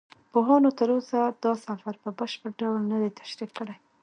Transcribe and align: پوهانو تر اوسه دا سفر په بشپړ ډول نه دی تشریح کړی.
پوهانو 0.31 0.69
تر 0.79 0.89
اوسه 0.95 1.19
دا 1.43 1.51
سفر 1.65 1.93
په 2.03 2.09
بشپړ 2.17 2.51
ډول 2.61 2.81
نه 2.91 2.97
دی 3.01 3.09
تشریح 3.21 3.49
کړی. 3.57 3.75